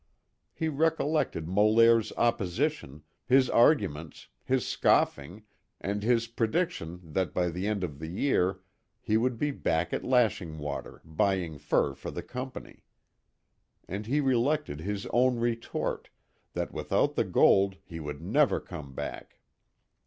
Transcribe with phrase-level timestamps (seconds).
[0.55, 5.43] He recollected Molaire's opposition, his arguments, his scoffing,
[5.79, 8.61] and his prediction that by the end of a year
[8.99, 12.83] he would be back at Lashing Water buying fur for the Company.
[13.87, 16.09] And he recollected his own retort,
[16.53, 19.37] that without the gold he would never come back.